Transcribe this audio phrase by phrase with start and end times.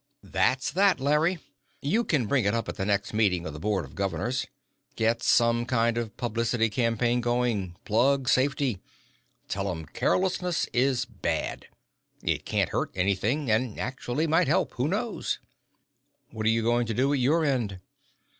[0.23, 1.37] "That's that, Larry.
[1.79, 4.47] You can bring it up at the next meeting of the Board of Governors.
[4.95, 7.75] Get some kind of publicity campaign going.
[7.85, 8.79] Plug safety.
[9.47, 11.67] Tell 'em carelessness is bad.
[12.23, 15.37] It can't hurt anything and actually might help, who knows?"
[16.31, 17.79] "What are you going to do at your end?"